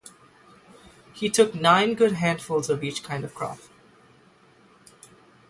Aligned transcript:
He 1.13 1.29
took 1.29 1.53
nine 1.53 1.93
good 1.93 2.13
handfuls 2.13 2.71
of 2.71 2.83
each 2.83 3.03
kind 3.03 3.23
of 3.23 3.35
crop. 3.35 3.59